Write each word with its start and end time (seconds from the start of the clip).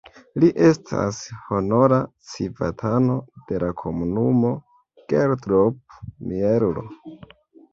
Li 0.43 0.47
estas 0.67 1.17
honora 1.49 1.99
civitano 2.31 3.19
de 3.51 3.59
la 3.65 3.69
komunumo 3.83 4.55
Geldrop-Mierlo. 5.15 6.89